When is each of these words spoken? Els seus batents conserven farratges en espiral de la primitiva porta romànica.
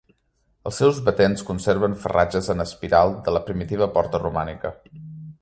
Els 0.69 0.77
seus 0.81 1.01
batents 1.09 1.43
conserven 1.49 1.97
farratges 2.05 2.49
en 2.55 2.65
espiral 2.65 3.15
de 3.29 3.35
la 3.37 3.43
primitiva 3.51 3.91
porta 3.99 4.25
romànica. 4.25 4.75